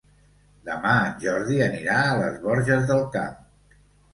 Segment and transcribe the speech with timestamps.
[0.69, 3.39] Demà en Jordi anirà a les Borges del Camp.